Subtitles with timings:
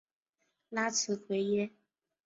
[0.69, 1.69] 拉兹奎耶。